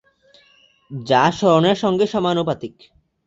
যা 0.91 1.23
সরণের 1.31 1.77
সঙ্গে 1.83 2.05
সমানুপাতিক। 2.07 2.75